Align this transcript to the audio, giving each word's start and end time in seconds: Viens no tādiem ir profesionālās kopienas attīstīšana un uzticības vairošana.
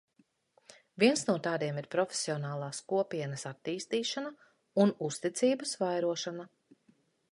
Viens 1.03 1.21
no 1.27 1.35
tādiem 1.47 1.77
ir 1.81 1.89
profesionālās 1.95 2.79
kopienas 2.93 3.45
attīstīšana 3.53 4.33
un 4.85 4.95
uzticības 5.09 5.77
vairošana. 5.83 6.49